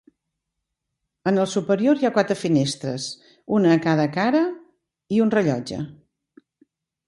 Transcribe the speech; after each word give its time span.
En 1.31 1.37
el 1.41 1.49
superior 1.51 2.01
hi 2.01 2.07
ha 2.09 2.11
quatre 2.15 2.37
finestres, 2.45 3.07
una 3.61 3.77
a 3.77 3.79
cada 3.87 4.09
cara 4.19 4.43
i 5.19 5.23
un 5.27 5.37
rellotge. 5.41 5.83